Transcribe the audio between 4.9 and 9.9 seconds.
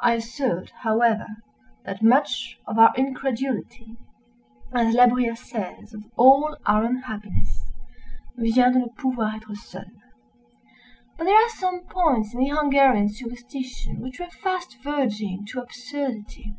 La Bruyère says of all our unhappiness—"vient de ne pouvoir être seuls." {*1}